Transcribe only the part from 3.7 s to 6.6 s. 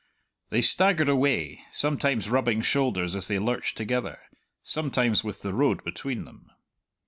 together, sometimes with the road between them.